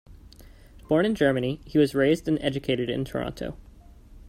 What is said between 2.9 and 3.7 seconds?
Toronto.